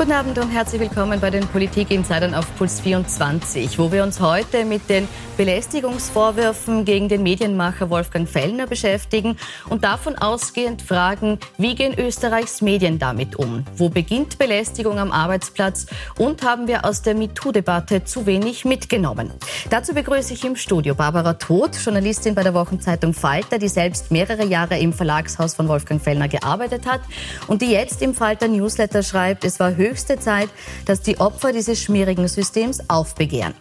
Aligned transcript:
Guten 0.00 0.12
Abend 0.12 0.38
und 0.38 0.48
herzlich 0.48 0.80
willkommen 0.80 1.20
bei 1.20 1.28
den 1.28 1.46
Politik-Insidern 1.46 2.32
auf 2.32 2.46
Puls 2.56 2.80
24, 2.80 3.78
wo 3.78 3.92
wir 3.92 4.02
uns 4.02 4.18
heute 4.18 4.64
mit 4.64 4.88
den 4.88 5.06
Belästigungsvorwürfen 5.36 6.86
gegen 6.86 7.10
den 7.10 7.22
Medienmacher 7.22 7.90
Wolfgang 7.90 8.26
Fellner 8.26 8.66
beschäftigen 8.66 9.36
und 9.68 9.84
davon 9.84 10.16
ausgehend 10.16 10.80
fragen, 10.80 11.38
wie 11.58 11.74
gehen 11.74 11.92
Österreichs 11.98 12.62
Medien 12.62 12.98
damit 12.98 13.36
um? 13.36 13.64
Wo 13.76 13.90
beginnt 13.90 14.38
Belästigung 14.38 14.98
am 14.98 15.12
Arbeitsplatz? 15.12 15.84
Und 16.16 16.42
haben 16.44 16.66
wir 16.66 16.86
aus 16.86 17.02
der 17.02 17.14
MeToo-Debatte 17.14 18.04
zu 18.04 18.24
wenig 18.24 18.64
mitgenommen? 18.64 19.30
Dazu 19.68 19.92
begrüße 19.92 20.32
ich 20.32 20.46
im 20.46 20.56
Studio 20.56 20.94
Barbara 20.94 21.34
Todt, 21.34 21.76
Journalistin 21.76 22.34
bei 22.34 22.42
der 22.42 22.54
Wochenzeitung 22.54 23.12
Falter, 23.12 23.58
die 23.58 23.68
selbst 23.68 24.10
mehrere 24.10 24.46
Jahre 24.46 24.78
im 24.78 24.94
Verlagshaus 24.94 25.54
von 25.54 25.68
Wolfgang 25.68 26.00
Fellner 26.00 26.28
gearbeitet 26.28 26.86
hat 26.86 27.02
und 27.48 27.60
die 27.60 27.70
jetzt 27.70 28.00
im 28.00 28.14
Falter 28.14 28.48
Newsletter 28.48 29.02
schreibt, 29.02 29.44
es 29.44 29.60
war 29.60 29.76
höchst 29.76 29.89
höchste 29.90 30.18
Zeit, 30.18 30.48
dass 30.86 31.00
die 31.02 31.18
Opfer 31.18 31.52
dieses 31.52 31.82
schmierigen 31.82 32.28
Systems 32.28 32.80
aufbegehren. 32.88 33.54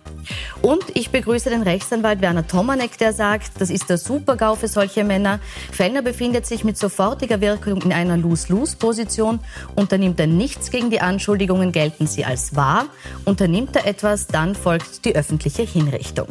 Und 0.61 0.83
ich 0.93 1.09
begrüße 1.09 1.49
den 1.49 1.63
Rechtsanwalt 1.63 2.21
Werner 2.21 2.45
Tomanek, 2.45 2.97
der 2.97 3.13
sagt, 3.13 3.59
das 3.59 3.69
ist 3.69 3.89
der 3.89 3.97
Super-GAU 3.97 4.55
für 4.55 4.67
solche 4.67 5.03
Männer. 5.03 5.39
Fellner 5.71 6.01
befindet 6.01 6.45
sich 6.45 6.63
mit 6.63 6.77
sofortiger 6.77 7.41
Wirkung 7.41 7.81
in 7.81 7.93
einer 7.93 8.17
Lose-Lose-Position. 8.17 9.39
Unternimmt 9.75 10.19
er 10.19 10.27
nichts 10.27 10.69
gegen 10.69 10.89
die 10.89 11.01
Anschuldigungen, 11.01 11.71
gelten 11.71 12.05
sie 12.05 12.25
als 12.25 12.55
wahr. 12.55 12.85
Unternimmt 13.25 13.75
er 13.75 13.87
etwas, 13.87 14.27
dann 14.27 14.55
folgt 14.55 15.05
die 15.05 15.15
öffentliche 15.15 15.63
Hinrichtung. 15.63 16.27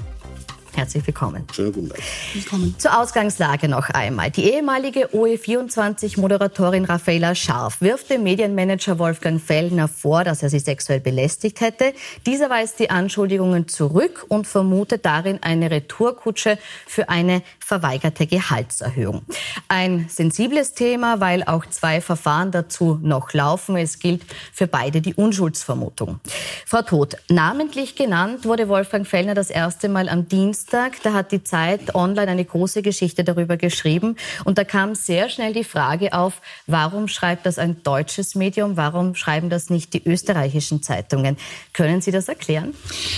Herzlich 0.78 1.04
willkommen. 1.08 1.44
Schönen 1.52 1.72
guten 1.72 1.88
Tag. 1.88 1.98
Willkommen. 2.34 2.72
Zur 2.78 2.96
Ausgangslage 2.96 3.68
noch 3.68 3.90
einmal. 3.90 4.30
Die 4.30 4.44
ehemalige 4.44 5.08
OE24-Moderatorin 5.08 6.84
Raffaela 6.84 7.34
Scharf 7.34 7.80
wirft 7.80 8.10
dem 8.10 8.22
Medienmanager 8.22 9.00
Wolfgang 9.00 9.42
Fellner 9.42 9.88
vor, 9.88 10.22
dass 10.22 10.44
er 10.44 10.50
sie 10.50 10.60
sexuell 10.60 11.00
belästigt 11.00 11.60
hätte. 11.62 11.94
Dieser 12.26 12.48
weist 12.48 12.78
die 12.78 12.90
Anschuldigungen 12.90 13.66
zurück 13.66 14.24
und 14.28 14.46
vermutet 14.46 15.04
darin 15.04 15.40
eine 15.42 15.68
Retourkutsche 15.68 16.58
für 16.86 17.08
eine 17.08 17.42
verweigerte 17.58 18.28
Gehaltserhöhung. 18.28 19.22
Ein 19.66 20.06
sensibles 20.08 20.74
Thema, 20.74 21.18
weil 21.18 21.42
auch 21.42 21.66
zwei 21.66 22.00
Verfahren 22.00 22.52
dazu 22.52 23.00
noch 23.02 23.32
laufen. 23.32 23.76
Es 23.76 23.98
gilt 23.98 24.22
für 24.52 24.68
beide 24.68 25.00
die 25.00 25.14
Unschuldsvermutung. 25.14 26.20
Frau 26.64 26.82
Todt, 26.82 27.16
namentlich 27.28 27.96
genannt 27.96 28.44
wurde 28.44 28.68
Wolfgang 28.68 29.04
Fellner 29.04 29.34
das 29.34 29.50
erste 29.50 29.88
Mal 29.88 30.08
am 30.08 30.28
Dienst 30.28 30.67
Dienstag, 30.70 31.02
da 31.02 31.14
hat 31.14 31.32
die 31.32 31.42
Zeit 31.42 31.94
online 31.94 32.30
eine 32.30 32.44
große 32.44 32.82
Geschichte 32.82 33.24
darüber 33.24 33.56
geschrieben. 33.56 34.16
Und 34.44 34.58
da 34.58 34.64
kam 34.64 34.94
sehr 34.94 35.30
schnell 35.30 35.54
die 35.54 35.64
Frage 35.64 36.12
auf, 36.12 36.42
warum 36.66 37.08
schreibt 37.08 37.46
das 37.46 37.58
ein 37.58 37.82
deutsches 37.84 38.34
Medium? 38.34 38.76
Warum 38.76 39.14
schreiben 39.14 39.48
das 39.48 39.70
nicht 39.70 39.94
die 39.94 40.06
österreichischen 40.06 40.82
Zeitungen? 40.82 41.38
Können 41.72 42.02
Sie 42.02 42.10
das 42.10 42.28
erklären? 42.28 42.74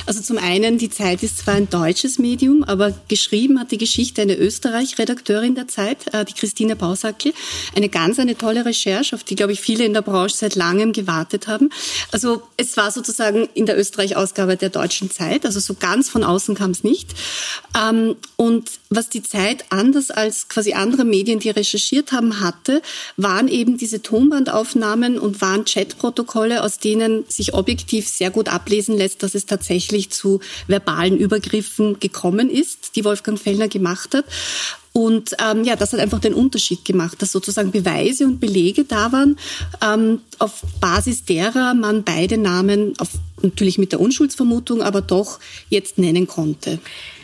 Also 0.06 0.20
zum 0.20 0.38
einen, 0.38 0.78
die 0.78 0.90
Zeit 0.90 1.24
ist 1.24 1.38
zwar 1.38 1.54
ein 1.54 1.68
deutsches 1.68 2.20
Medium, 2.20 2.62
aber 2.62 2.92
geschrieben 3.08 3.58
hat 3.58 3.72
die 3.72 3.78
Geschichte 3.78 4.22
eine 4.22 4.36
Österreich-Redakteurin 4.36 5.56
der 5.56 5.66
Zeit, 5.66 6.14
äh, 6.14 6.24
die 6.24 6.34
Christine 6.34 6.76
Bausackel. 6.76 7.34
Eine 7.74 7.88
ganz 7.88 8.20
eine 8.20 8.38
tolle 8.38 8.64
Recherche, 8.64 9.16
auf 9.16 9.24
die, 9.24 9.34
glaube 9.34 9.50
ich, 9.50 9.60
viele 9.60 9.84
in 9.84 9.92
der 9.92 10.02
Branche 10.02 10.36
seit 10.36 10.54
langem 10.54 10.92
gewartet 10.92 11.48
haben. 11.48 11.70
Also 12.12 12.42
es 12.56 12.76
war 12.76 12.92
sozusagen 12.92 13.48
in 13.54 13.66
der 13.66 13.76
Österreich-Ausgabe 13.76 14.56
der 14.56 14.70
deutschen 14.70 15.10
Zeit, 15.10 15.44
also 15.44 15.58
so 15.58 15.74
ganz 15.74 16.08
von 16.08 16.22
außen 16.22 16.54
kam 16.54 16.70
es 16.70 16.84
nicht. 16.84 17.12
Ähm, 17.77 18.17
und 18.36 18.70
was 18.89 19.09
die 19.09 19.23
Zeit 19.23 19.64
anders 19.70 20.11
als 20.11 20.48
quasi 20.48 20.73
andere 20.73 21.05
Medien, 21.05 21.39
die 21.39 21.50
recherchiert 21.50 22.12
haben, 22.12 22.41
hatte, 22.41 22.83
waren 23.17 23.48
eben 23.48 23.77
diese 23.77 24.03
Tonbandaufnahmen 24.03 25.19
und 25.19 25.41
waren 25.41 25.64
Chatprotokolle, 25.64 26.62
aus 26.62 26.78
denen 26.78 27.24
sich 27.29 27.55
objektiv 27.55 28.08
sehr 28.08 28.30
gut 28.30 28.48
ablesen 28.48 28.96
lässt, 28.96 29.23
dass 29.23 29.35
es 29.35 29.46
tatsächlich 29.46 30.11
zu 30.11 30.40
verbalen 30.67 31.17
Übergriffen 31.17 32.01
gekommen 32.01 32.51
ist, 32.51 32.96
die 32.96 33.05
Wolfgang 33.05 33.39
Fellner 33.39 33.69
gemacht 33.69 34.14
hat. 34.14 34.24
Und 34.92 35.36
ähm, 35.39 35.63
ja, 35.64 35.77
das 35.77 35.92
hat 35.92 36.01
einfach 36.01 36.19
den 36.19 36.35
Unterschied 36.35 36.85
gemacht, 36.85 37.23
dass 37.23 37.30
sozusagen 37.30 37.70
Beweise 37.70 38.24
und 38.24 38.40
Belege 38.40 38.85
da 38.85 39.13
waren, 39.13 39.39
ähm, 39.80 40.20
auf 40.39 40.63
Basis 40.80 41.24
derer 41.24 41.74
man 41.74 42.02
beide 42.02 42.39
Namen, 42.39 42.95
auf, 42.98 43.11
natürlich 43.40 43.79
mit 43.79 43.92
der 43.92 44.01
Unschuldsvermutung, 44.01 44.83
aber 44.83 45.01
doch 45.01 45.39
jetzt 45.69 45.98
nennen 45.98 46.27
konnte. 46.27 46.80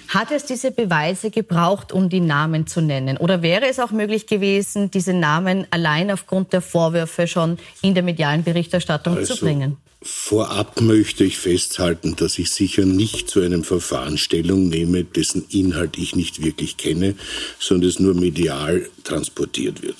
Hat 0.08 0.30
es 0.30 0.44
diese 0.44 0.70
Beweise 0.70 1.30
gebraucht, 1.30 1.92
um 1.92 2.08
die 2.08 2.20
Namen 2.20 2.66
zu 2.66 2.80
nennen? 2.80 3.16
Oder 3.16 3.42
wäre 3.42 3.66
es 3.66 3.80
auch 3.80 3.90
möglich 3.90 4.26
gewesen, 4.26 4.90
diese 4.90 5.12
Namen 5.12 5.66
allein 5.70 6.10
aufgrund 6.10 6.52
der 6.52 6.60
Vorwürfe 6.60 7.26
schon 7.26 7.58
in 7.82 7.94
der 7.94 8.02
medialen 8.02 8.44
Berichterstattung 8.44 9.16
also, 9.16 9.34
zu 9.34 9.44
bringen? 9.44 9.76
Vorab 10.08 10.80
möchte 10.80 11.24
ich 11.24 11.36
festhalten, 11.36 12.14
dass 12.14 12.38
ich 12.38 12.50
sicher 12.50 12.84
nicht 12.84 13.28
zu 13.28 13.40
einem 13.40 13.64
Verfahren 13.64 14.18
Stellung 14.18 14.68
nehme, 14.68 15.02
dessen 15.02 15.44
Inhalt 15.50 15.98
ich 15.98 16.14
nicht 16.14 16.44
wirklich 16.44 16.76
kenne, 16.76 17.16
sondern 17.58 17.90
es 17.90 17.98
nur 17.98 18.14
medial 18.14 18.88
transportiert 19.02 19.82
wird. 19.82 19.96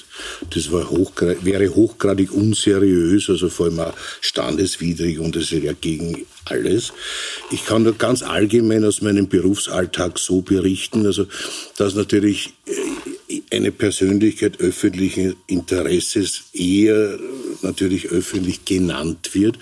Das 0.55 0.71
hochgrad, 0.71 1.45
wäre 1.45 1.75
hochgradig 1.75 2.31
unseriös, 2.31 3.29
also 3.29 3.49
vor 3.49 3.67
allem 3.67 3.81
auch 3.81 3.95
standeswidrig 4.21 5.19
und 5.19 5.35
es 5.35 5.51
wäre 5.51 5.75
gegen 5.75 6.25
alles. 6.45 6.93
Ich 7.51 7.67
kann 7.67 7.83
nur 7.83 7.95
ganz 7.95 8.23
allgemein 8.23 8.85
aus 8.85 9.03
meinem 9.03 9.29
Berufsalltag 9.29 10.21
so 10.21 10.41
berichten, 10.41 11.05
also 11.05 11.27
dass 11.77 11.97
natürlich 11.97 12.53
äh, 12.67 12.73
eine 13.51 13.73
Persönlichkeit 13.73 14.61
öffentlichen 14.61 15.37
Interesses 15.47 16.45
eher 16.53 17.19
natürlich 17.63 18.09
öffentlich 18.09 18.65
genannt 18.65 19.35
wird. 19.35 19.59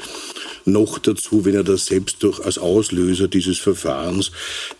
Noch 0.65 0.99
dazu, 0.99 1.45
wenn 1.45 1.55
er 1.55 1.65
das 1.65 1.87
selbst 1.87 2.23
durch 2.23 2.41
als 2.41 2.59
Auslöser 2.59 3.29
dieses 3.29 3.59
Verfahrens 3.59 4.33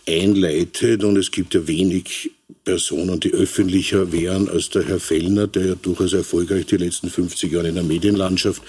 einleitet. 0.07 1.03
Und 1.03 1.17
es 1.17 1.31
gibt 1.31 1.53
ja 1.53 1.67
wenig 1.67 2.31
Personen, 2.63 3.19
die 3.19 3.33
öffentlicher 3.33 4.11
wären 4.11 4.47
als 4.49 4.69
der 4.69 4.83
Herr 4.83 4.99
Fellner, 4.99 5.47
der 5.47 5.65
ja 5.65 5.75
durchaus 5.75 6.13
erfolgreich 6.13 6.67
die 6.67 6.77
letzten 6.77 7.09
50 7.09 7.51
Jahre 7.51 7.69
in 7.69 7.75
der 7.75 7.83
Medienlandschaft 7.83 8.61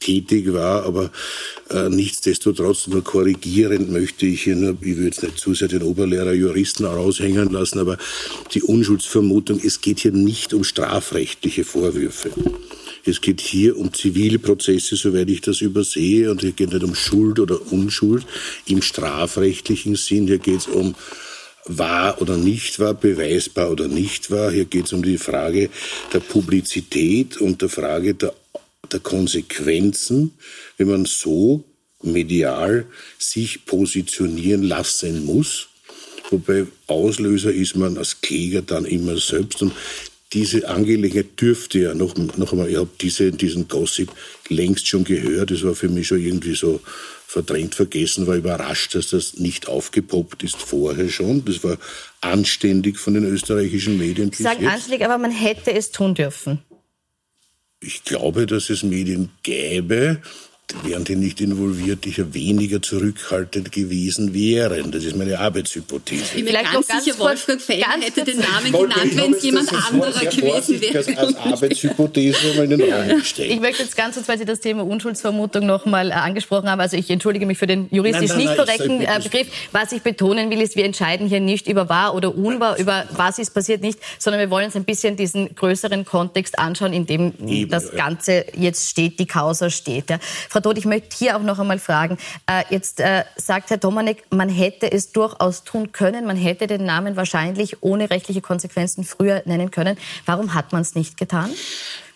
tätig 0.00 0.54
war. 0.54 0.84
Aber 0.84 1.10
äh, 1.68 1.90
nichtsdestotrotz 1.90 2.86
nur 2.86 3.04
korrigierend 3.04 3.90
möchte 3.90 4.24
ich 4.24 4.44
hier 4.44 4.56
nur, 4.56 4.78
ich 4.80 4.96
will 4.96 5.04
jetzt 5.04 5.22
nicht 5.22 5.38
zu 5.38 5.52
sehr 5.52 5.68
den 5.68 5.82
Oberlehrer 5.82 6.32
Juristen 6.32 6.86
raushängen 6.86 7.50
lassen, 7.50 7.80
aber 7.80 7.98
die 8.54 8.62
Unschuldsvermutung, 8.62 9.60
es 9.62 9.82
geht 9.82 10.00
hier 10.00 10.12
nicht 10.12 10.54
um 10.54 10.64
strafrechtliche 10.64 11.64
Vorwürfe. 11.64 12.30
Es 13.04 13.20
geht 13.20 13.42
hier 13.42 13.76
um 13.76 13.92
Zivilprozesse, 13.92 14.96
soweit 14.96 15.28
ich 15.28 15.42
das 15.42 15.60
übersehe, 15.60 16.30
und 16.30 16.40
hier 16.40 16.52
geht 16.52 16.72
nicht 16.72 16.84
um 16.84 16.94
Schuld 16.94 17.40
oder 17.40 17.60
Unschuld 17.72 18.24
im 18.66 18.80
strafrechtlichen 18.80 19.96
Sinn. 19.96 20.26
Hier 20.26 20.38
geht 20.38 20.60
es 20.60 20.66
um 20.66 20.94
wahr 21.68 22.20
oder 22.20 22.36
nicht 22.36 22.78
wahr, 22.80 22.94
beweisbar 22.94 23.70
oder 23.70 23.88
nicht 23.88 24.30
wahr. 24.30 24.50
Hier 24.50 24.64
geht 24.64 24.86
es 24.86 24.92
um 24.92 25.02
die 25.02 25.18
Frage 25.18 25.70
der 26.12 26.20
Publizität 26.20 27.36
und 27.38 27.62
der 27.62 27.68
Frage 27.68 28.14
der, 28.14 28.34
der 28.90 29.00
Konsequenzen, 29.00 30.32
wenn 30.76 30.88
man 30.88 31.04
so 31.04 31.64
medial 32.02 32.86
sich 33.18 33.66
positionieren 33.66 34.62
lassen 34.62 35.24
muss. 35.24 35.68
Wobei 36.30 36.66
Auslöser 36.86 37.52
ist 37.52 37.76
man 37.76 37.96
als 37.96 38.20
Kläger 38.20 38.62
dann 38.62 38.84
immer 38.84 39.16
selbst. 39.18 39.62
Und 39.62 39.72
diese 40.32 40.68
Angelegenheit 40.68 41.40
dürfte 41.40 41.78
ja 41.78 41.94
noch, 41.94 42.16
noch 42.16 42.52
einmal, 42.52 42.68
ich 42.68 42.76
habe 42.76 42.90
diese, 43.00 43.32
diesen 43.32 43.66
Gossip 43.68 44.12
längst 44.48 44.86
schon 44.86 45.04
gehört. 45.04 45.50
Es 45.50 45.64
war 45.64 45.74
für 45.74 45.88
mich 45.88 46.08
schon 46.08 46.20
irgendwie 46.20 46.54
so 46.54 46.80
verdrängt, 47.26 47.74
vergessen, 47.74 48.26
war 48.26 48.36
überrascht, 48.36 48.94
dass 48.94 49.10
das 49.10 49.38
nicht 49.38 49.68
aufgepoppt 49.68 50.42
ist 50.42 50.56
vorher 50.56 51.08
schon. 51.08 51.44
Das 51.44 51.64
war 51.64 51.78
anständig 52.20 52.98
von 52.98 53.14
den 53.14 53.24
österreichischen 53.24 53.96
Medien. 53.96 54.30
Sie 54.32 54.42
sagen 54.42 54.66
anständig, 54.66 55.04
aber 55.04 55.18
man 55.18 55.30
hätte 55.30 55.72
es 55.72 55.90
tun 55.90 56.14
dürfen. 56.14 56.60
Ich 57.80 58.04
glaube, 58.04 58.46
dass 58.46 58.70
es 58.70 58.82
Medien 58.82 59.30
gäbe, 59.42 60.20
wären 60.82 61.04
die 61.04 61.16
nicht 61.16 61.40
involviert, 61.40 62.04
die 62.04 62.10
ja 62.10 62.32
weniger 62.34 62.82
zurückhaltend 62.82 63.72
gewesen 63.72 64.34
wären. 64.34 64.90
Das 64.90 65.04
ist 65.04 65.16
meine 65.16 65.38
Arbeitshypothese. 65.38 66.22
Ich 66.36 66.44
bin 66.44 66.52
mir 66.52 66.62
ganz 66.62 66.86
sicher, 66.86 67.18
Wolfgang 67.18 67.60
Fellner 67.60 68.00
hätte 68.00 68.24
den 68.24 68.38
Namen 68.38 68.72
genannt, 68.72 69.16
wenn 69.16 69.32
es 69.32 69.42
jemand 69.42 69.72
anderer 69.72 70.24
gewesen 70.24 70.80
wäre. 70.80 71.18
Als 71.18 71.36
Arbeitshypothese 71.36 72.54
mal 72.56 72.64
in 72.64 72.78
den 72.78 72.92
Raum 72.92 73.18
gestellt. 73.18 73.50
Ich 73.50 73.60
möchte 73.60 73.82
jetzt 73.82 73.96
ganz 73.96 74.14
kurz, 74.14 74.28
weil 74.28 74.38
Sie 74.38 74.44
das 74.44 74.60
Thema 74.60 74.84
Unschuldsvermutung 74.84 75.66
noch 75.66 75.86
mal 75.86 76.10
äh, 76.10 76.14
angesprochen 76.14 76.70
haben, 76.70 76.80
also 76.80 76.96
ich 76.96 77.08
entschuldige 77.10 77.46
mich 77.46 77.58
für 77.58 77.66
den 77.66 77.88
juristisch 77.90 78.30
nein, 78.30 78.44
nein, 78.44 78.46
nicht 78.46 78.58
korrekten 78.58 79.00
äh, 79.00 79.20
Begriff. 79.22 79.48
Was 79.72 79.92
ich 79.92 80.02
betonen 80.02 80.50
will, 80.50 80.60
ist, 80.60 80.76
wir 80.76 80.84
entscheiden 80.84 81.28
hier 81.28 81.40
nicht 81.40 81.66
über 81.66 81.88
wahr 81.88 82.14
oder 82.14 82.36
unwahr, 82.36 82.78
über 82.78 83.04
was 83.12 83.38
ist 83.38 83.54
passiert 83.54 83.80
nicht, 83.80 83.98
sondern 84.18 84.40
wir 84.40 84.50
wollen 84.50 84.66
uns 84.66 84.76
ein 84.76 84.84
bisschen 84.84 85.16
diesen 85.16 85.54
größeren 85.54 86.04
Kontext 86.04 86.58
anschauen, 86.58 86.92
in 86.92 87.06
dem 87.06 87.32
Eben, 87.46 87.70
das 87.70 87.92
Ganze 87.92 88.44
jetzt 88.56 88.90
steht, 88.90 89.18
die 89.18 89.26
Causa 89.26 89.70
steht. 89.70 90.10
Ja. 90.10 90.18
Frau 90.48 90.57
Todt, 90.62 90.78
ich 90.78 90.84
möchte 90.84 91.16
hier 91.16 91.36
auch 91.36 91.42
noch 91.42 91.58
einmal 91.58 91.78
fragen. 91.78 92.18
Äh, 92.46 92.64
jetzt 92.70 93.00
äh, 93.00 93.24
sagt 93.36 93.70
Herr 93.70 93.78
Domanek, 93.78 94.24
man 94.30 94.48
hätte 94.48 94.90
es 94.90 95.12
durchaus 95.12 95.64
tun 95.64 95.92
können. 95.92 96.26
Man 96.26 96.36
hätte 96.36 96.66
den 96.66 96.84
Namen 96.84 97.16
wahrscheinlich 97.16 97.82
ohne 97.82 98.10
rechtliche 98.10 98.40
Konsequenzen 98.40 99.04
früher 99.04 99.42
nennen 99.44 99.70
können. 99.70 99.96
Warum 100.26 100.54
hat 100.54 100.72
man 100.72 100.82
es 100.82 100.94
nicht 100.94 101.16
getan? 101.16 101.50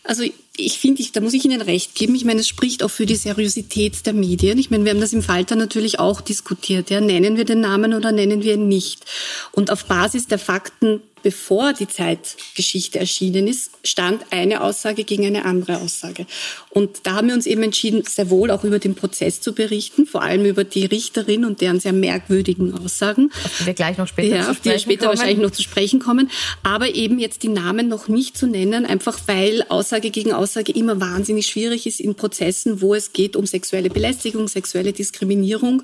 Also 0.04 0.24
ich 0.56 0.78
finde, 0.78 1.02
da 1.12 1.20
muss 1.20 1.32
ich 1.32 1.44
Ihnen 1.44 1.62
recht 1.62 1.94
geben. 1.94 2.14
Ich 2.16 2.24
meine, 2.24 2.40
es 2.40 2.48
spricht 2.48 2.82
auch 2.82 2.90
für 2.90 3.06
die 3.06 3.14
Seriosität 3.14 4.04
der 4.04 4.12
Medien. 4.12 4.58
Ich 4.58 4.70
meine, 4.70 4.84
wir 4.84 4.90
haben 4.90 5.00
das 5.00 5.12
im 5.12 5.22
Falter 5.22 5.54
natürlich 5.54 6.00
auch 6.00 6.20
diskutiert. 6.20 6.90
Ja, 6.90 7.00
nennen 7.00 7.36
wir 7.36 7.44
den 7.44 7.60
Namen 7.60 7.94
oder 7.94 8.10
nennen 8.10 8.42
wir 8.42 8.54
ihn 8.54 8.66
nicht? 8.66 9.04
Und 9.52 9.70
auf 9.70 9.84
Basis 9.84 10.26
der 10.26 10.40
Fakten 10.40 11.00
bevor 11.22 11.72
die 11.72 11.88
Zeitgeschichte 11.88 12.98
erschienen 12.98 13.46
ist, 13.46 13.70
stand 13.84 14.24
eine 14.30 14.62
Aussage 14.62 15.04
gegen 15.04 15.26
eine 15.26 15.44
andere 15.44 15.78
Aussage. 15.78 16.26
Und 16.70 17.00
da 17.04 17.14
haben 17.14 17.28
wir 17.28 17.34
uns 17.34 17.46
eben 17.46 17.62
entschieden, 17.62 18.02
sehr 18.06 18.30
wohl 18.30 18.50
auch 18.50 18.64
über 18.64 18.78
den 18.78 18.94
Prozess 18.94 19.40
zu 19.40 19.54
berichten, 19.54 20.06
vor 20.06 20.22
allem 20.22 20.44
über 20.44 20.64
die 20.64 20.84
Richterin 20.84 21.44
und 21.44 21.60
deren 21.60 21.80
sehr 21.80 21.92
merkwürdigen 21.92 22.74
Aussagen. 22.74 23.30
Auf 23.44 23.58
die 23.60 23.66
wir 23.66 23.74
gleich 23.74 23.98
noch 23.98 24.08
später 24.08 24.36
ja, 24.36 24.50
auf 24.50 24.60
die 24.60 24.70
wir 24.70 24.78
später 24.78 25.06
kommen. 25.06 25.18
wahrscheinlich 25.18 25.42
noch 25.42 25.50
zu 25.50 25.62
sprechen 25.62 26.00
kommen. 26.00 26.30
Aber 26.62 26.94
eben 26.94 27.18
jetzt 27.18 27.42
die 27.42 27.48
Namen 27.48 27.88
noch 27.88 28.08
nicht 28.08 28.36
zu 28.36 28.46
nennen, 28.46 28.86
einfach 28.86 29.18
weil 29.26 29.64
Aussage 29.68 30.10
gegen 30.10 30.32
Aussage 30.32 30.72
immer 30.72 31.00
wahnsinnig 31.00 31.46
schwierig 31.46 31.86
ist 31.86 32.00
in 32.00 32.14
Prozessen, 32.14 32.80
wo 32.80 32.94
es 32.94 33.12
geht 33.12 33.36
um 33.36 33.46
sexuelle 33.46 33.90
Belästigung, 33.90 34.48
sexuelle 34.48 34.92
Diskriminierung. 34.92 35.82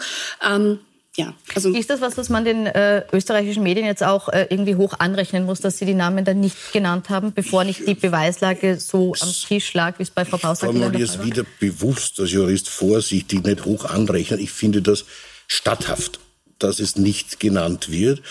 Ähm, 0.49 0.81
ja, 1.19 1.35
also 1.53 1.75
ist 1.75 1.91
das 1.91 2.01
was, 2.01 2.17
was 2.17 2.29
man 2.29 2.45
den 2.45 2.67
äh, 2.67 3.03
österreichischen 3.13 3.65
Medien 3.65 3.85
jetzt 3.85 4.05
auch 4.05 4.29
äh, 4.29 4.47
irgendwie 4.51 4.77
hoch 4.77 4.95
anrechnen 5.01 5.45
muss, 5.47 5.61
dass 5.61 5.77
sie 5.77 5.85
die 5.85 5.95
Namen 5.95 6.25
dann 6.25 6.39
nicht 6.39 6.73
genannt 6.73 7.11
haben, 7.11 7.33
bevor 7.33 7.65
nicht 7.65 7.89
die 7.89 7.95
Beweislage 7.95 8.79
so 8.79 9.15
am 9.21 9.33
Tisch 9.33 9.75
lag, 9.75 9.99
wie 9.99 10.05
es 10.05 10.13
bei 10.13 10.25
Frau 10.25 10.37
Pausak 10.37 10.73
war? 10.73 10.95
Ich 10.95 11.01
jetzt 11.01 11.25
wieder 11.25 11.45
bewusst 11.59 12.21
als 12.21 12.31
Jurist 12.31 12.69
vorsichtig, 12.69 13.45
nicht 13.45 13.65
hoch 13.65 13.85
anrechnen. 13.85 14.39
Ich 14.39 14.53
finde 14.53 14.81
das 14.81 15.07
statthaft 15.49 16.21
dass 16.59 16.81
es 16.81 16.97
nicht 16.97 17.41
genannt 17.41 17.91
wird. 17.91 18.23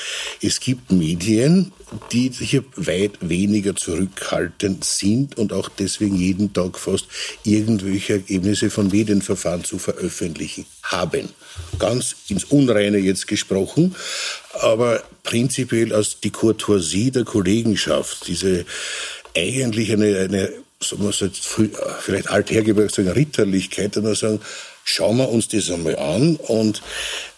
Es 0.42 0.60
gibt 0.60 0.92
Medien, 0.92 1.72
die 2.12 2.30
hier 2.30 2.64
weit 2.76 3.14
weniger 3.22 3.76
zurückhaltend 3.76 4.84
sind 4.84 5.38
und 5.38 5.54
auch 5.54 5.70
deswegen 5.70 6.16
jeden 6.16 6.54
Tag 6.54 6.78
fast 6.78 7.06
irgendwelche 7.44 8.14
Ergebnisse 8.14 8.70
von 8.70 8.90
Medienverfahren 8.90 9.64
zu 9.64 9.80
veröffentlichen 9.80 10.66
haben. 10.84 11.30
Ganz 11.80 12.16
ins 12.28 12.44
Unreine 12.46 12.98
jetzt 12.98 13.28
gesprochen, 13.28 13.96
aber 14.54 15.04
prinzipiell 15.24 15.94
aus 15.94 16.20
die 16.20 16.32
Courtoisie 16.32 17.12
der 17.12 17.24
Kollegenschaft, 17.24 18.28
diese 18.28 18.66
eigentlich 19.36 19.92
eine, 19.92 20.18
eine 20.20 20.54
sagen 20.82 21.04
wir 21.04 21.12
so, 21.12 21.28
vielleicht 22.02 22.30
althergebracht 22.30 22.94
sagen, 22.94 23.10
Ritterlichkeit, 23.10 23.96
dann 23.96 24.14
sagen, 24.16 24.40
schauen 24.84 25.18
wir 25.18 25.30
uns 25.30 25.48
das 25.48 25.70
einmal 25.72 25.98
an 25.98 26.36
und 26.36 26.82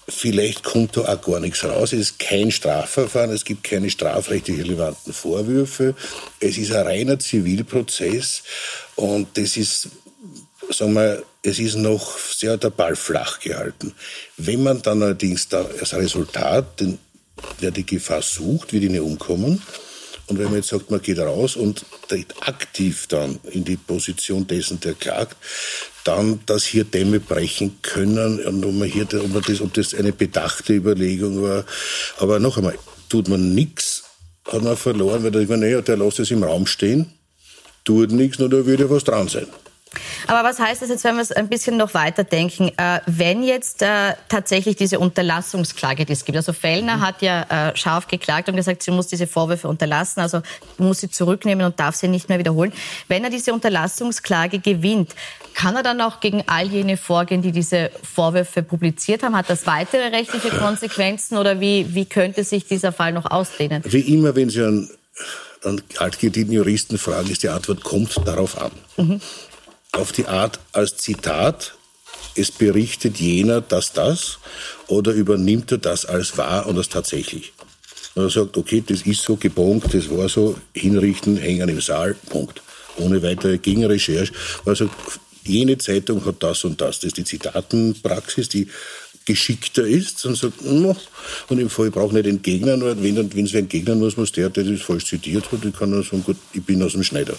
Vielleicht 0.10 0.64
kommt 0.64 0.98
da 0.98 1.02
auch 1.02 1.22
gar 1.22 1.40
nichts 1.40 1.64
raus. 1.64 1.94
Es 1.94 2.00
ist 2.00 2.20
kein 2.20 2.52
Strafverfahren, 2.52 3.32
es 3.32 3.46
gibt 3.46 3.64
keine 3.64 3.90
strafrechtlich 3.90 4.60
relevanten 4.60 5.14
Vorwürfe. 5.14 5.96
Es 6.40 6.58
ist 6.58 6.72
ein 6.72 6.86
reiner 6.86 7.20
Zivilprozess 7.20 8.44
und 8.96 9.38
das 9.38 9.58
ist, 9.58 9.90
sagen 10.70 10.94
wir, 10.94 11.24
es 11.44 11.60
ist 11.60 11.76
noch 11.76 12.18
sehr 12.18 12.58
der 12.58 12.70
Ball 12.70 12.96
flach 12.96 13.40
gehalten. 13.40 13.94
Wenn 14.38 14.64
man 14.64 14.82
dann 14.82 15.02
allerdings 15.02 15.48
da 15.48 15.66
als 15.80 15.94
Resultat, 15.94 16.80
den, 16.80 17.00
der 17.62 17.72
die 17.72 17.86
Gefahr 17.86 18.22
sucht, 18.22 18.74
wird 18.74 18.84
ihn 18.84 19.00
umkommen, 19.00 19.62
und 20.30 20.38
wenn 20.38 20.46
man 20.46 20.58
jetzt 20.58 20.70
sagt, 20.70 20.92
man 20.92 21.02
geht 21.02 21.18
raus 21.18 21.56
und 21.56 21.84
tritt 22.08 22.36
aktiv 22.48 23.08
dann 23.08 23.40
in 23.52 23.64
die 23.64 23.78
Position 23.78 24.46
dessen, 24.46 24.80
der 24.80 24.94
klagt, 24.94 25.36
dann, 26.04 26.40
dass 26.46 26.66
hier 26.66 26.84
Dämme 26.84 27.20
brechen 27.20 27.78
können 27.82 28.40
und 28.40 28.66
ob, 28.66 28.74
man 28.74 28.88
hier, 28.88 29.04
ob, 29.04 29.34
man 29.34 29.44
das, 29.46 29.62
ob 29.62 29.74
das 29.74 29.94
eine 29.94 30.14
bedachte 30.14 30.74
Überlegung 30.74 31.42
war. 31.42 31.66
Aber 32.18 32.40
noch 32.40 32.58
einmal, 32.58 32.78
tut 33.10 33.28
man 33.28 33.54
nichts, 33.54 34.04
hat 34.46 34.62
man 34.64 34.78
verloren, 34.78 35.24
weil 35.24 35.36
ich 35.42 35.50
meine, 35.50 35.66
naja, 35.66 35.82
der 35.82 35.98
lässt 35.98 36.20
es 36.20 36.32
im 36.32 36.44
Raum 36.44 36.66
stehen, 36.66 37.12
tut 37.84 38.12
nichts, 38.12 38.40
nur 38.40 38.50
da 38.50 38.66
würde 38.66 38.90
was 38.90 39.04
dran 39.04 39.28
sein. 39.28 39.48
Aber 40.28 40.48
was 40.48 40.60
heißt 40.60 40.82
das 40.84 40.90
jetzt, 40.90 41.04
wenn 41.04 41.16
wir 41.16 41.24
es 41.24 41.32
ein 41.32 41.48
bisschen 41.48 41.76
noch 41.76 41.96
weiter 41.96 42.24
denken? 42.24 42.72
Äh, 42.78 43.00
wenn 43.08 43.42
jetzt 43.42 43.82
äh, 43.82 44.14
tatsächlich 44.28 44.76
diese 44.76 45.00
Unterlassungsklage, 45.00 46.06
die 46.06 46.14
es 46.14 46.26
gibt, 46.26 46.36
also 46.36 46.54
Fellner 46.54 46.98
mhm. 46.98 47.02
hat 47.02 47.22
ja 47.24 47.70
äh, 47.70 47.76
scharf 47.76 48.08
geklagt 48.08 48.50
und 48.50 48.56
gesagt, 48.56 48.84
sie 48.84 48.92
muss 48.92 49.08
diese 49.08 49.26
Vorwürfe 49.26 49.68
unterlassen, 49.68 50.20
also 50.22 50.42
muss 50.78 51.00
sie 51.00 51.10
zurücknehmen 51.10 51.66
und 51.66 51.80
darf 51.80 51.96
sie 51.96 52.08
nicht 52.08 52.30
mehr 52.30 52.38
wiederholen. 52.38 52.72
Wenn 53.08 53.24
er 53.24 53.32
diese 53.32 53.54
Unterlassungsklage 53.54 54.60
gewinnt, 54.60 55.16
kann 55.60 55.76
er 55.76 55.84
dann 55.84 56.00
auch 56.02 56.20
gegen 56.20 56.44
all 56.48 56.68
jene 56.68 56.98
vorgehen, 56.98 57.42
die 57.42 57.52
diese 57.52 57.92
Vorwürfe 58.04 58.64
publiziert 58.64 59.24
haben? 59.24 59.36
Hat 59.36 59.50
das 59.50 59.66
weitere 59.68 60.08
rechtliche 60.08 60.50
Konsequenzen 60.50 61.38
oder 61.38 61.60
wie, 61.60 61.94
wie 61.94 62.06
könnte 62.06 62.44
sich 62.44 62.66
dieser 62.66 62.92
Fall 62.92 63.12
noch 63.12 63.30
ausdehnen? 63.30 63.84
Wie 63.86 64.14
immer, 64.14 64.36
wenn 64.36 64.50
Sie 64.50 64.64
einen, 64.64 64.90
einen 65.64 65.82
altgedienten 65.98 66.54
Juristen 66.54 66.98
fragen, 66.98 67.30
ist 67.30 67.44
die 67.44 67.50
Antwort, 67.50 67.84
kommt 67.84 68.16
darauf 68.26 68.62
an. 68.62 68.72
Mhm 68.98 69.22
auf 69.92 70.12
die 70.12 70.28
Art 70.28 70.60
als 70.72 70.98
Zitat, 70.98 71.74
es 72.36 72.52
berichtet 72.52 73.18
jener 73.18 73.62
das, 73.62 73.94
das, 73.94 74.40
oder 74.88 75.12
übernimmt 75.12 75.72
er 75.72 75.78
das 75.78 76.06
als 76.06 76.38
wahr 76.38 76.68
und 76.68 76.78
als 76.78 76.90
tatsächlich. 76.90 77.54
Und 78.16 78.24
er 78.24 78.30
sagt, 78.30 78.58
okay, 78.58 78.84
das 78.86 79.02
ist 79.04 79.22
so 79.22 79.36
gebongt, 79.36 79.94
das 79.94 80.10
war 80.10 80.30
so, 80.30 80.58
hinrichten, 80.74 81.38
hängen 81.38 81.70
im 81.70 81.82
Saal, 81.82 82.16
Punkt. 82.30 82.62
Ohne 82.98 83.22
weitere 83.24 83.58
Gegenrecherche. 83.58 84.34
Er 84.66 84.76
sagt, 84.76 84.92
jene 85.44 85.78
Zeitung 85.78 86.26
hat 86.26 86.42
das 86.42 86.64
und 86.64 86.80
das. 86.82 87.00
Das 87.00 87.06
ist 87.06 87.18
die 87.18 87.24
Zitatenpraxis, 87.24 88.50
die 88.50 88.68
geschickter 89.26 89.86
ist 89.86 90.26
und 90.26 90.36
sagt, 90.36 90.66
no. 90.66 90.96
und 91.50 91.60
im 91.60 91.70
Fall, 91.70 91.88
ich 91.88 91.94
brauche 91.94 92.16
nicht 92.16 92.26
entgegnen, 92.26 92.82
wenn, 92.82 93.36
wenn 93.36 93.46
es 93.46 93.54
entgegnen 93.54 94.00
muss, 94.00 94.18
muss 94.18 94.32
der, 94.32 94.50
der 94.50 94.64
das 94.64 94.82
falsch 94.82 95.06
zitiert 95.06 95.52
hat, 95.52 95.64
ich 95.64 95.78
kann 95.78 95.92
nur 95.92 96.04
sagen, 96.04 96.24
gut, 96.24 96.38
ich 96.54 96.64
bin 96.64 96.82
aus 96.82 96.94
dem 96.94 97.04
Schneider. 97.04 97.36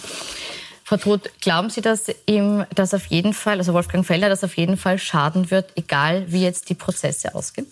Frau 0.85 0.97
Todt, 0.97 1.31
glauben 1.41 1.69
Sie, 1.69 1.81
dass 1.81 2.07
ihm 2.25 2.65
das 2.75 2.93
auf 2.93 3.05
jeden 3.07 3.33
Fall, 3.33 3.57
also 3.57 3.73
Wolfgang 3.73 4.05
Feller, 4.05 4.29
das 4.29 4.43
auf 4.43 4.57
jeden 4.57 4.77
Fall 4.77 4.99
schaden 4.99 5.51
wird, 5.51 5.71
egal 5.75 6.25
wie 6.31 6.43
jetzt 6.43 6.69
die 6.69 6.75
Prozesse 6.75 7.35
ausgehen? 7.35 7.67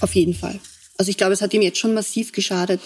Auf 0.00 0.14
jeden 0.14 0.34
Fall. 0.34 0.58
Also 0.98 1.10
ich 1.10 1.16
glaube, 1.16 1.32
es 1.32 1.42
hat 1.42 1.52
ihm 1.52 1.62
jetzt 1.62 1.78
schon 1.78 1.94
massiv 1.94 2.32
geschadet. 2.32 2.80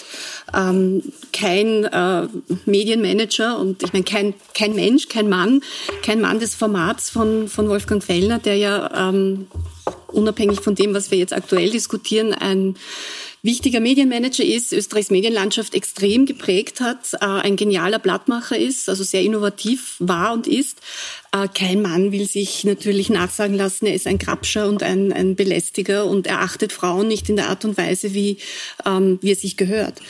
Ähm, 0.55 1.03
kein 1.33 1.85
äh, 1.85 2.27
Medienmanager 2.67 3.59
und 3.59 3.83
ich 3.83 3.93
meine 3.93 4.05
kein, 4.05 4.35
kein 4.55 4.75
Mensch, 4.75 5.09
kein 5.09 5.29
Mann, 5.29 5.63
kein 6.03 6.21
Mann 6.21 6.41
des 6.41 6.55
Formats 6.55 7.11
von, 7.11 7.49
von 7.49 7.69
Wolfgang 7.69 8.03
Fellner, 8.03 8.39
der 8.39 8.57
ja 8.57 9.09
ähm, 9.09 9.47
unabhängig 10.09 10.61
von 10.61 10.75
dem, 10.75 10.95
was 10.95 11.11
wir 11.11 11.19
jetzt 11.19 11.33
aktuell 11.33 11.71
diskutieren, 11.71 12.33
ein 12.35 12.77
wichtiger 13.43 13.81
Medienmanager 13.81 14.45
ist, 14.45 14.73
Österreichs 14.73 15.11
Medienlandschaft 15.11 15.75
extrem 15.75 16.27
geprägt 16.27 16.81
hat, 16.81 17.15
äh, 17.15 17.19
ein 17.25 17.57
genialer 17.57 17.99
Blattmacher 17.99 18.59
ist, 18.59 18.89
also 18.89 19.05
sehr 19.05 19.23
innovativ 19.23 19.97
war 19.99 20.33
und 20.33 20.47
ist. 20.47 20.79
Äh, 21.33 21.49
kein 21.49 21.83
Mann 21.83 22.13
will 22.13 22.29
sich 22.29 22.65
natürlich 22.65 23.09
nachsagen 23.11 23.57
lassen, 23.57 23.87
er 23.87 23.95
ist 23.95 24.07
ein 24.07 24.19
Grabscher 24.19 24.69
und 24.69 24.83
ein, 24.83 25.13
ein 25.13 25.37
Belästiger 25.37 26.07
und 26.07 26.27
er 26.27 26.41
achtet 26.41 26.73
Frauen 26.73 27.09
nicht 27.09 27.29
in 27.29 27.37
der 27.37 27.49
Art 27.49 27.65
und 27.65 27.79
Weise, 27.79 28.15
wie, 28.15 28.39
ähm, 28.85 29.19
wie 29.23 29.33
es 29.33 29.41
sich 29.41 29.57
gehört. 29.57 30.01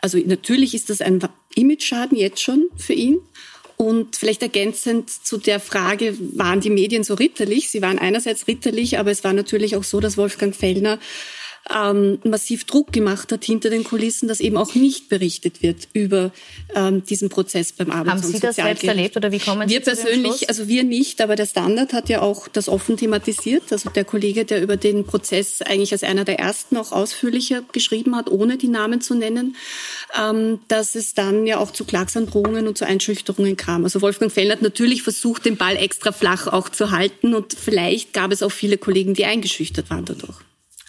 Also 0.00 0.18
natürlich 0.18 0.74
ist 0.74 0.88
das 0.90 1.00
ein 1.00 1.20
Image-Schaden 1.54 2.16
jetzt 2.16 2.42
schon 2.42 2.68
für 2.76 2.94
ihn. 2.94 3.18
Und 3.76 4.16
vielleicht 4.16 4.42
ergänzend 4.42 5.08
zu 5.08 5.38
der 5.38 5.58
Frage, 5.58 6.14
waren 6.34 6.60
die 6.60 6.68
Medien 6.68 7.02
so 7.02 7.14
ritterlich? 7.14 7.70
Sie 7.70 7.80
waren 7.80 7.98
einerseits 7.98 8.46
ritterlich, 8.46 8.98
aber 8.98 9.10
es 9.10 9.24
war 9.24 9.32
natürlich 9.32 9.74
auch 9.74 9.84
so, 9.84 10.00
dass 10.00 10.18
Wolfgang 10.18 10.54
Fellner 10.54 10.98
ähm, 11.74 12.18
massiv 12.24 12.64
Druck 12.64 12.92
gemacht 12.92 13.32
hat 13.32 13.44
hinter 13.44 13.70
den 13.70 13.84
Kulissen, 13.84 14.28
dass 14.28 14.40
eben 14.40 14.56
auch 14.56 14.74
nicht 14.74 15.08
berichtet 15.08 15.62
wird 15.62 15.88
über 15.92 16.32
ähm, 16.74 17.04
diesen 17.04 17.28
Prozess 17.28 17.72
beim 17.72 17.90
Arbeits- 17.90 18.22
Haben 18.22 18.32
Sie 18.32 18.40
das 18.40 18.56
selbst 18.56 18.84
erlebt 18.84 19.16
oder 19.16 19.30
wie 19.30 19.38
kommen 19.38 19.68
Sie 19.68 19.74
Wir 19.74 19.80
persönlich, 19.80 20.48
also 20.48 20.68
wir 20.68 20.84
nicht, 20.84 21.20
aber 21.20 21.36
der 21.36 21.46
Standard 21.46 21.92
hat 21.92 22.08
ja 22.08 22.22
auch 22.22 22.48
das 22.48 22.68
offen 22.68 22.96
thematisiert. 22.96 23.64
Also 23.70 23.90
der 23.90 24.04
Kollege, 24.04 24.44
der 24.44 24.62
über 24.62 24.76
den 24.76 25.04
Prozess 25.04 25.62
eigentlich 25.62 25.92
als 25.92 26.02
einer 26.02 26.24
der 26.24 26.38
ersten 26.38 26.76
auch 26.76 26.92
ausführlicher 26.92 27.62
geschrieben 27.72 28.16
hat, 28.16 28.30
ohne 28.30 28.56
die 28.56 28.68
Namen 28.68 29.00
zu 29.00 29.14
nennen, 29.14 29.56
ähm, 30.18 30.60
dass 30.68 30.94
es 30.94 31.14
dann 31.14 31.46
ja 31.46 31.58
auch 31.58 31.70
zu 31.70 31.84
Klagsandrohungen 31.84 32.66
und 32.66 32.78
zu 32.78 32.86
Einschüchterungen 32.86 33.56
kam. 33.56 33.84
Also 33.84 34.02
Wolfgang 34.02 34.32
Fellner 34.32 34.54
hat 34.54 34.62
natürlich 34.62 35.02
versucht, 35.02 35.44
den 35.44 35.56
Ball 35.56 35.76
extra 35.76 36.12
flach 36.12 36.46
auch 36.46 36.68
zu 36.68 36.90
halten 36.90 37.34
und 37.34 37.54
vielleicht 37.54 38.12
gab 38.12 38.32
es 38.32 38.42
auch 38.42 38.52
viele 38.52 38.78
Kollegen, 38.78 39.14
die 39.14 39.24
eingeschüchtert 39.24 39.90
waren 39.90 40.04
dadurch. 40.04 40.36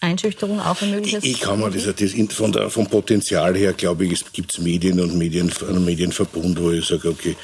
Einschüchterung 0.02 0.60
auch 0.60 0.82
ein 0.82 0.92
mögliches? 0.92 1.24
Ich 1.24 1.40
kann 1.40 1.60
mir 1.60 1.70
das, 1.70 1.86
das 1.86 2.36
von 2.36 2.52
der, 2.52 2.70
vom 2.70 2.88
Potenzial 2.88 3.56
her, 3.56 3.74
glaube 3.74 4.06
ich, 4.06 4.14
es 4.14 4.32
gibt 4.32 4.60
Medien 4.60 5.00
und 5.00 5.18
Medien, 5.18 5.52
einen 5.68 5.86
Medienverbund, 5.86 6.60
wo 6.60 6.72
ich 6.72 6.86
sage, 6.86 7.10
okay, 7.10 7.36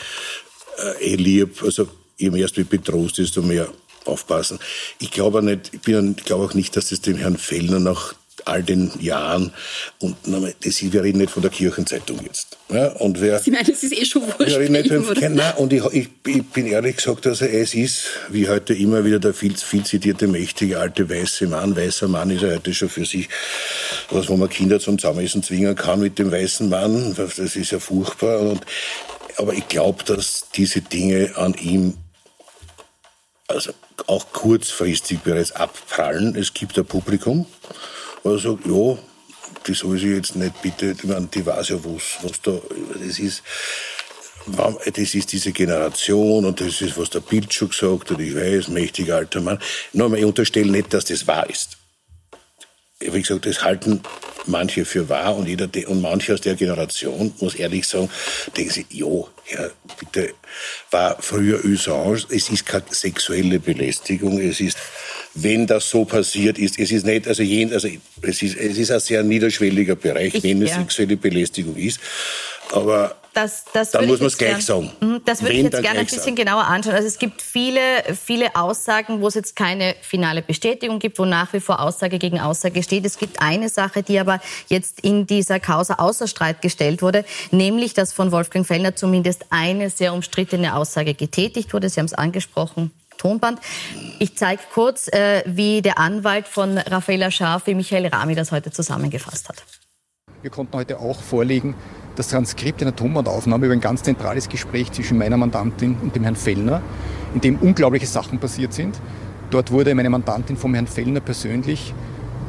äh, 0.99 1.13
eh 1.13 1.15
lieb, 1.15 1.63
also 1.63 1.87
je 2.17 2.29
mehr 2.31 2.45
es 2.45 2.57
mich 2.57 2.67
betrost, 2.67 3.19
desto 3.19 3.41
mehr 3.41 3.69
aufpassen. 4.05 4.59
Ich 4.99 5.11
glaube 5.11 5.43
nicht, 5.43 5.71
ich 5.73 5.81
bin, 5.81 6.15
glaube 6.15 6.45
auch 6.45 6.53
nicht, 6.53 6.75
dass 6.75 6.89
das 6.89 7.01
dem 7.01 7.17
Herrn 7.17 7.37
Fellner 7.37 7.79
nach 7.79 8.15
all 8.45 8.63
den 8.63 8.91
Jahren. 8.99 9.51
Und 9.99 10.15
das 10.63 10.93
wäre 10.93 11.07
nicht 11.07 11.31
von 11.31 11.41
der 11.41 11.51
Kirchenzeitung 11.51 12.19
jetzt. 12.25 12.57
Ja, 12.69 12.87
und 12.93 13.21
wer, 13.21 13.39
Sie 13.39 13.51
meinen, 13.51 13.69
es 13.69 13.83
ist 13.83 13.93
eh 13.93 14.05
schon 14.05 14.23
wurscht. 14.23 14.57
Nicht, 14.57 15.29
nein, 15.29 15.53
und 15.57 15.73
ich, 15.73 15.83
ich, 15.85 16.09
ich, 16.25 16.45
bin 16.47 16.67
ehrlich 16.67 16.97
gesagt, 16.97 17.25
also 17.27 17.45
es 17.45 17.73
ist, 17.73 18.05
wie 18.29 18.47
heute 18.47 18.73
immer 18.73 19.05
wieder 19.05 19.19
der 19.19 19.33
viel, 19.33 19.55
viel 19.55 19.83
zitierte, 19.83 20.27
mächtige, 20.27 20.79
alte, 20.79 21.09
weiße 21.09 21.47
Mann. 21.47 21.75
Weißer 21.75 22.07
Mann 22.07 22.29
ist 22.29 22.41
ja 22.41 22.49
heute 22.49 22.73
schon 22.73 22.89
für 22.89 23.05
sich 23.05 23.29
was, 24.09 24.29
wo 24.29 24.37
man 24.37 24.49
Kinder 24.49 24.79
zum 24.79 24.99
Zusammenessen 24.99 25.43
zwingen 25.43 25.75
kann 25.75 25.99
mit 25.99 26.19
dem 26.19 26.31
weißen 26.31 26.69
Mann. 26.69 27.15
Das 27.15 27.37
ist 27.37 27.71
ja 27.71 27.79
furchtbar. 27.79 28.39
Und 28.39 28.65
aber 29.37 29.53
ich 29.53 29.67
glaube, 29.67 30.03
dass 30.03 30.47
diese 30.55 30.81
Dinge 30.81 31.33
an 31.35 31.53
ihm 31.53 31.93
also 33.47 33.71
auch 34.07 34.31
kurzfristig 34.33 35.19
bereits 35.19 35.51
abprallen. 35.51 36.35
Es 36.35 36.53
gibt 36.53 36.77
ein 36.77 36.85
Publikum, 36.85 37.45
was 38.23 38.43
sagt, 38.43 38.65
ja, 38.65 38.97
die 39.65 39.73
soll 39.73 39.97
sich 39.97 40.09
jetzt 40.11 40.35
nicht 40.35 40.61
bitte, 40.61 40.91
ich 40.91 41.03
meine, 41.03 41.27
die 41.27 41.45
weiß 41.45 41.69
ja, 41.69 41.77
was, 41.83 42.17
was 42.21 42.41
da, 42.41 42.59
das 42.93 43.19
ist, 43.19 43.43
das 44.47 45.15
ist 45.15 45.31
diese 45.31 45.51
Generation 45.51 46.45
und 46.45 46.61
das 46.61 46.81
ist, 46.81 46.97
was 46.97 47.09
der 47.09 47.19
Bild 47.19 47.53
schon 47.53 47.69
gesagt 47.69 48.11
hat, 48.11 48.19
ich 48.19 48.35
weiß, 48.35 48.69
mächtiger 48.69 49.17
alter 49.17 49.41
Mann. 49.41 49.59
Nochmal, 49.93 50.19
ich 50.19 50.25
unterstelle 50.25 50.71
nicht, 50.71 50.93
dass 50.93 51.05
das 51.05 51.27
wahr 51.27 51.49
ist. 51.49 51.77
Wie 52.99 53.21
gesagt, 53.21 53.45
das 53.45 53.63
halten 53.63 54.01
manche 54.47 54.85
für 54.85 55.07
wahr 55.09 55.35
und, 55.35 55.47
jeder, 55.47 55.69
und 55.87 56.01
manche 56.01 56.33
aus 56.33 56.41
der 56.41 56.55
Generation, 56.55 57.33
muss 57.39 57.55
ehrlich 57.55 57.87
sagen, 57.87 58.09
denken 58.55 58.71
sie, 58.71 58.85
jo, 58.89 59.29
ja, 59.49 59.69
bitte, 59.99 60.33
war 60.89 61.21
früher 61.21 61.63
Usage, 61.63 62.25
es 62.29 62.49
ist 62.49 62.65
keine 62.65 62.85
sexuelle 62.89 63.59
Belästigung, 63.59 64.39
es 64.39 64.59
ist, 64.59 64.77
wenn 65.33 65.67
das 65.67 65.89
so 65.89 66.05
passiert 66.05 66.57
ist, 66.57 66.79
es 66.79 66.91
ist 66.91 67.05
nicht, 67.05 67.27
also, 67.27 67.43
jen, 67.43 67.73
also 67.73 67.87
es, 68.21 68.41
ist, 68.41 68.57
es 68.57 68.77
ist 68.77 68.91
ein 68.91 68.99
sehr 68.99 69.23
niederschwelliger 69.23 69.95
Bereich, 69.95 70.35
ich, 70.35 70.43
wenn 70.43 70.61
es 70.61 70.71
ja. 70.71 70.79
sexuelle 70.79 71.17
Belästigung 71.17 71.75
ist, 71.75 71.99
aber 72.71 73.15
das, 73.37 73.65
das 73.71 73.91
dann 73.91 74.07
muss 74.07 74.19
man 74.19 74.27
es 74.27 74.37
gleich 74.37 74.65
sagen. 74.65 74.91
Mhm, 74.99 75.21
das 75.23 75.43
würde 75.43 75.53
ich 75.53 75.63
jetzt 75.63 75.79
gerne 75.79 75.99
ein 75.99 76.05
bisschen 76.05 76.23
sagen. 76.23 76.35
genauer 76.35 76.63
anschauen. 76.63 76.95
Also 76.95 77.07
es 77.07 77.19
gibt 77.19 77.43
viele, 77.43 77.79
viele 78.19 78.55
Aussagen, 78.55 79.21
wo 79.21 79.27
es 79.27 79.35
jetzt 79.35 79.55
keine 79.55 79.95
finale 80.01 80.41
Bestätigung 80.41 80.97
gibt, 80.97 81.19
wo 81.19 81.25
nach 81.25 81.53
wie 81.53 81.59
vor 81.59 81.79
Aussage 81.79 82.17
gegen 82.17 82.39
Aussage 82.39 82.81
steht. 82.81 83.05
Es 83.05 83.19
gibt 83.19 83.39
eine 83.39 83.69
Sache, 83.69 84.01
die 84.01 84.17
aber 84.17 84.41
jetzt 84.69 85.01
in 85.01 85.27
dieser 85.27 85.59
Causa 85.59 85.95
außer 85.95 86.27
Streit 86.27 86.63
gestellt 86.63 87.03
wurde, 87.03 87.25
nämlich, 87.51 87.93
dass 87.93 88.11
von 88.11 88.31
Wolfgang 88.31 88.65
Fellner 88.65 88.95
zumindest 88.95 89.45
eine 89.51 89.91
sehr 89.91 90.15
umstrittene 90.15 90.75
Aussage 90.75 91.13
getätigt 91.13 91.75
wurde. 91.75 91.89
Sie 91.89 91.99
haben 91.99 92.07
es 92.07 92.13
angesprochen. 92.13 92.89
Tonband. 93.17 93.59
Ich 94.19 94.37
zeige 94.37 94.61
kurz, 94.73 95.07
äh, 95.09 95.43
wie 95.45 95.81
der 95.81 95.97
Anwalt 95.97 96.47
von 96.47 96.77
Raffaella 96.77 97.31
Scharf, 97.31 97.67
wie 97.67 97.75
Michael 97.75 98.07
Rami, 98.07 98.35
das 98.35 98.51
heute 98.51 98.71
zusammengefasst 98.71 99.49
hat. 99.49 99.63
Wir 100.41 100.51
konnten 100.51 100.77
heute 100.77 100.99
auch 100.99 101.19
vorlegen, 101.19 101.75
das 102.15 102.29
Transkript 102.29 102.81
einer 102.81 102.95
Tonbandaufnahme 102.95 103.65
über 103.65 103.73
ein 103.73 103.81
ganz 103.81 104.03
zentrales 104.03 104.49
Gespräch 104.49 104.91
zwischen 104.91 105.17
meiner 105.17 105.37
Mandantin 105.37 105.97
und 106.01 106.15
dem 106.15 106.23
Herrn 106.23 106.35
Fellner, 106.35 106.81
in 107.33 107.41
dem 107.41 107.57
unglaubliche 107.57 108.07
Sachen 108.07 108.39
passiert 108.39 108.73
sind. 108.73 108.99
Dort 109.49 109.71
wurde 109.71 109.93
meine 109.95 110.09
Mandantin 110.09 110.57
vom 110.57 110.73
Herrn 110.73 110.87
Fellner 110.87 111.19
persönlich, 111.19 111.93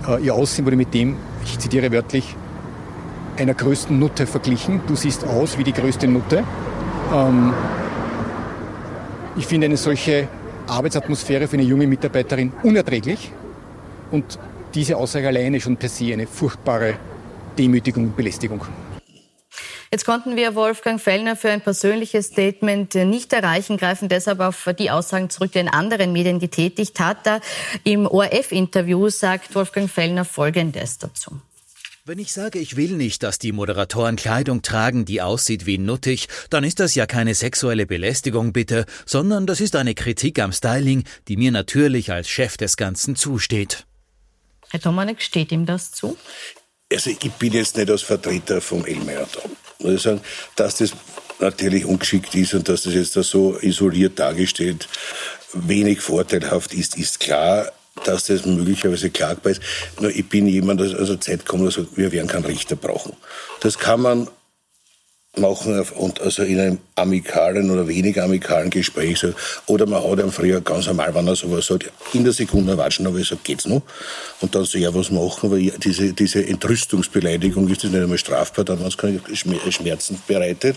äh, 0.07 0.23
ihr 0.23 0.35
Aussehen 0.35 0.65
wurde 0.65 0.77
mit 0.77 0.95
dem, 0.95 1.17
ich 1.45 1.59
zitiere 1.59 1.93
wörtlich, 1.93 2.37
einer 3.37 3.55
größten 3.55 3.99
Nutte 3.99 4.27
verglichen. 4.27 4.81
Du 4.87 4.97
siehst 4.97 5.25
aus 5.25 5.59
wie 5.59 5.65
die 5.65 5.73
größte 5.73 6.09
Nutte. 6.09 6.45
Ähm, 7.15 7.53
ich 9.37 9.47
finde 9.47 9.67
eine 9.67 9.77
solche 9.77 10.29
Arbeitsatmosphäre 10.69 11.49
für 11.49 11.55
eine 11.55 11.65
junge 11.65 11.87
Mitarbeiterin 11.87 12.53
unerträglich 12.63 13.33
und 14.11 14.39
diese 14.75 14.97
Aussage 14.97 15.29
alleine 15.29 15.61
schon 15.61 15.77
per 15.77 15.89
se 15.89 16.13
eine 16.13 16.27
furchtbare 16.27 16.95
Demütigung 17.59 18.05
und 18.05 18.17
Belästigung. 18.17 18.61
Jetzt 19.91 20.05
konnten 20.05 20.37
wir 20.37 20.55
Wolfgang 20.55 21.01
Fellner 21.01 21.35
für 21.35 21.51
ein 21.51 21.63
persönliches 21.63 22.27
Statement 22.27 22.95
nicht 22.95 23.33
erreichen, 23.33 23.79
greifen 23.79 24.11
deshalb 24.11 24.41
auf 24.41 24.69
die 24.79 24.91
Aussagen 24.91 25.31
zurück, 25.31 25.53
die 25.53 25.59
er 25.59 25.63
in 25.63 25.69
anderen 25.69 26.13
Medien 26.13 26.39
getätigt 26.39 27.01
hat. 27.01 27.27
Da 27.27 27.41
Im 27.85 28.07
ORF-Interview 28.07 29.09
sagt 29.09 29.55
Wolfgang 29.55 29.89
Fellner 29.91 30.27
Folgendes 30.27 30.99
dazu. 30.99 31.41
Wenn 32.09 32.19
ich 32.19 32.33
sage, 32.33 32.59
ich 32.59 32.77
will 32.77 32.93
nicht, 32.93 33.23
dass 33.23 33.39
die 33.39 33.53
Moderatoren 33.53 34.17
Kleidung 34.17 34.63
tragen, 34.63 35.05
die 35.05 35.21
aussieht 35.21 35.67
wie 35.67 35.77
nuttig, 35.77 36.29
dann 36.49 36.65
ist 36.65 36.81
das 36.81 36.95
ja 36.95 37.05
keine 37.05 37.35
sexuelle 37.35 37.85
Belästigung 37.85 38.55
bitte, 38.55 38.87
sondern 39.05 39.47
das 39.47 39.61
ist 39.61 39.77
eine 39.77 39.95
Kritik 39.95 40.39
am 40.39 40.51
Styling, 40.51 41.05
die 41.29 41.37
mir 41.37 41.53
natürlich 41.53 42.11
als 42.11 42.31
Chef 42.31 42.57
des 42.57 42.79
Ganzen 42.79 43.15
zusteht. 43.15 43.85
Herr 44.71 44.81
Tomanek, 44.81 45.21
steht 45.21 45.53
ihm 45.53 45.67
das 45.67 45.93
zu? 45.93 46.17
Also 46.91 47.11
ich 47.11 47.31
bin 47.33 47.53
jetzt 47.53 47.77
nicht 47.77 47.91
als 47.91 48.01
Vertreter 48.01 48.63
vom 48.63 48.87
Elmeier 48.87 49.29
da 49.31 49.41
muss 49.81 49.93
ich 49.93 50.01
sagen, 50.01 50.23
dass 50.57 50.77
das 50.77 50.93
natürlich 51.41 51.85
ungeschickt 51.85 52.35
ist 52.35 52.55
und 52.55 52.71
dass 52.71 52.85
das 52.85 52.95
jetzt 52.95 53.17
da 53.17 53.23
so 53.23 53.59
isoliert 53.61 54.19
dargestellt 54.19 54.89
wenig 55.53 56.01
vorteilhaft 56.01 56.73
ist, 56.73 56.97
ist 56.97 57.21
klar 57.21 57.71
dass 58.05 58.25
das 58.25 58.47
möglicherweise 58.47 59.11
klagbar 59.11 59.53
ist. 59.53 59.63
Nur 60.01 60.11
ich 60.11 60.29
bin 60.29 60.47
jemand, 60.47 60.81
der 60.81 60.99
also 60.99 61.17
Zeit 61.17 61.47
kommt, 61.47 61.65
der 61.65 61.71
sagt, 61.71 61.97
wir 61.97 62.13
werden 62.13 62.29
keinen 62.29 62.45
Richter 62.45 62.77
brauchen. 62.77 63.13
Das 63.61 63.79
kann 63.79 64.01
man 64.01 64.29
machen 65.39 65.81
und 65.97 66.21
also 66.21 66.43
in 66.43 66.61
einem 66.61 66.79
amikalen 66.95 67.71
oder 67.71 67.87
weniger 67.89 68.25
amikalen 68.25 68.71
Gespräch 68.71 69.21
sagt, 69.21 69.35
oder 69.67 69.87
man 69.87 70.03
hat 70.03 70.21
einem 70.21 70.33
früher 70.33 70.61
ganz 70.61 70.87
normal, 70.87 71.15
wenn 71.15 71.27
er 71.27 71.37
sowas 71.37 71.67
sagt, 71.67 71.91
in 72.13 72.25
der 72.25 72.33
Sekunde 72.33 72.77
watschen, 72.77 73.07
aber 73.07 73.19
ich 73.19 73.29
sage, 73.29 73.41
geht's 73.45 73.67
noch? 73.67 73.83
Und 74.41 74.55
dann 74.55 74.65
so, 74.65 74.79
ja, 74.79 74.93
was 74.95 75.11
machen 75.11 75.57
wir? 75.57 75.73
Diese, 75.79 76.13
diese 76.13 76.47
Entrüstungsbeleidigung 76.47 77.69
ist 77.69 77.85
das 77.85 77.91
nicht 77.91 78.03
einmal 78.03 78.19
strafbar, 78.19 78.65
dann 78.65 78.81
wenn 78.81 78.87
es 78.87 78.97
keine 78.97 79.21
Schmerzen 79.71 80.21
bereitet. 80.27 80.77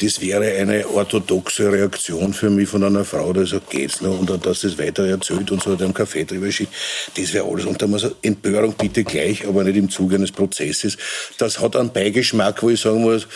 Das 0.00 0.20
wäre 0.20 0.44
eine 0.56 0.88
orthodoxe 0.88 1.70
Reaktion 1.70 2.32
für 2.32 2.50
mich 2.50 2.68
von 2.68 2.84
einer 2.84 3.04
Frau, 3.04 3.32
die 3.32 3.46
sagt, 3.46 3.70
geht's 3.70 4.00
noch? 4.00 4.18
Und 4.18 4.30
dann, 4.30 4.40
dass 4.40 4.60
das 4.60 4.78
weiter 4.78 5.06
erzählt 5.06 5.50
und 5.50 5.62
so 5.62 5.76
einem 5.76 5.94
Kaffee 5.94 6.24
drüber 6.24 6.50
schickt. 6.50 6.72
Das 7.16 7.32
wäre 7.32 7.46
alles. 7.46 7.64
Und 7.64 7.80
da 7.80 7.86
muss 7.86 8.06
Empörung 8.22 8.74
bitte 8.76 9.04
gleich, 9.04 9.46
aber 9.46 9.64
nicht 9.64 9.76
im 9.76 9.90
Zuge 9.90 10.16
eines 10.16 10.32
Prozesses. 10.32 10.96
Das 11.38 11.60
hat 11.60 11.76
einen 11.76 11.92
Beigeschmack, 11.92 12.62
wo 12.62 12.70
ich 12.70 12.80
sagen 12.80 13.02
muss, 13.02 13.26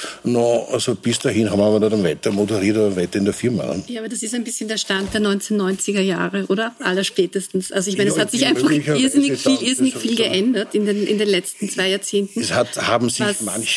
no, 0.40 0.66
also 0.72 0.94
bis 0.94 1.18
dahin 1.18 1.50
haben 1.50 1.58
wir 1.58 1.66
aber 1.66 1.90
dann 1.90 2.02
weiter 2.02 2.30
moderiert 2.30 2.76
oder 2.76 2.96
weiter 2.96 3.18
in 3.18 3.24
der 3.24 3.34
Firma. 3.34 3.76
Ja, 3.86 4.00
aber 4.00 4.08
das 4.08 4.22
ist 4.22 4.34
ein 4.34 4.44
bisschen 4.44 4.68
der 4.68 4.78
Stand 4.78 5.12
der 5.12 5.20
1990er 5.20 6.00
Jahre, 6.00 6.46
oder? 6.48 6.74
Aller 6.80 7.04
spätestens. 7.04 7.70
Also 7.72 7.90
ich 7.90 7.98
meine, 7.98 8.10
ja, 8.10 8.16
es 8.16 8.20
hat 8.20 8.30
sich 8.30 8.46
einfach 8.46 8.70
irrsinnig 8.70 9.38
viel, 9.38 9.62
irrsinnig 9.62 9.96
viel 9.96 10.16
geändert 10.16 10.74
in 10.74 10.86
den, 10.86 11.06
in 11.06 11.18
den 11.18 11.28
letzten 11.28 11.68
zwei 11.68 11.88
Jahrzehnten. 11.88 12.40
Es 12.40 12.52
hat, 12.52 12.76
haben 12.76 13.10
sich 13.10 13.26
manche 13.40 13.68